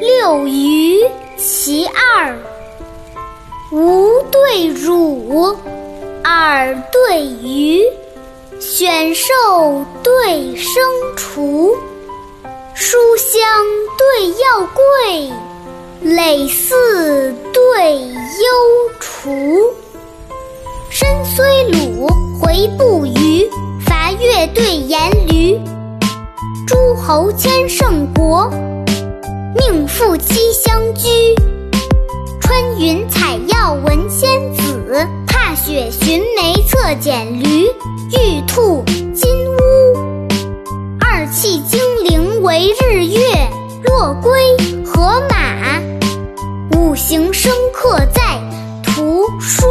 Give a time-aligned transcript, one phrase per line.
[0.00, 0.98] 六余
[1.36, 2.36] 其二，
[3.70, 5.56] 吾对汝，
[6.24, 7.80] 尔对鱼，
[8.58, 9.32] 选兽
[10.02, 10.12] 对
[10.56, 10.80] 牲
[11.16, 11.76] 畜，
[12.74, 13.40] 书香
[13.96, 15.32] 对药贵，
[16.02, 19.72] 累似对幽雏。
[20.90, 22.08] 身虽鲁，
[22.40, 23.48] 回不虞，
[23.86, 25.60] 伐越对颜驴。
[26.66, 28.50] 诸侯千乘国，
[29.70, 31.08] 命妇妻相居。
[32.38, 37.64] 穿云采药闻仙子，踏雪寻梅策蹇驴。
[38.12, 40.28] 玉兔金乌，
[41.00, 43.20] 二气精灵为日月。
[43.84, 45.80] 落龟河马，
[46.76, 48.38] 五行生克在
[48.82, 49.66] 图书。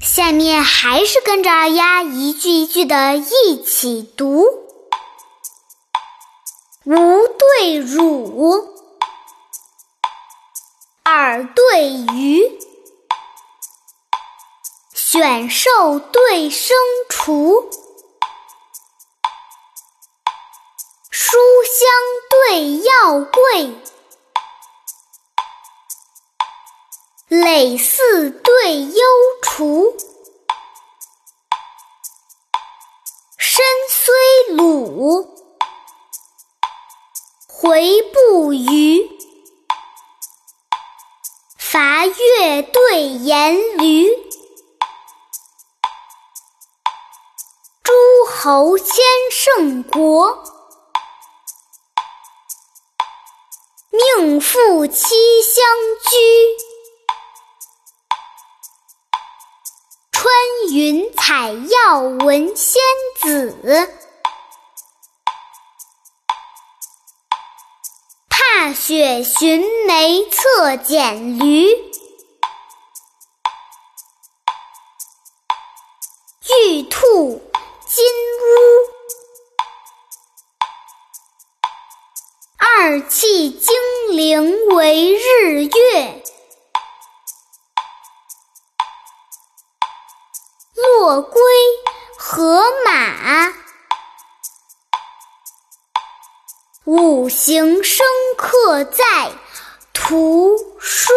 [0.00, 4.44] 下面还是跟着二丫一句一句的一起读：
[6.88, 8.64] 吾对汝，
[11.02, 12.60] 尔对鱼，
[14.94, 16.70] 选兽对牲
[17.08, 17.68] 畜，
[21.10, 21.88] 书香
[22.30, 23.74] 对药贵，
[27.26, 29.02] 累似对幽
[29.42, 29.92] 雏。
[33.36, 35.35] 身虽鲁，
[37.66, 39.10] 回不虞，
[41.58, 44.06] 伐越对颜驴。
[47.82, 47.92] 诸
[48.30, 48.94] 侯千
[49.32, 50.44] 乘国，
[53.90, 55.64] 命妇妻相
[56.08, 56.16] 居。
[60.12, 60.32] 穿
[60.72, 62.80] 云采药闻仙
[63.20, 64.05] 子，
[68.58, 71.68] 踏雪寻梅策蹇驴。
[76.64, 77.50] 玉兔
[77.86, 78.06] 金
[78.40, 78.48] 乌，
[82.56, 83.76] 二气精
[84.12, 86.22] 灵为日月。
[90.74, 91.42] 落龟
[92.16, 93.45] 河马，
[96.86, 99.32] 五行生克在
[99.92, 101.12] 图书。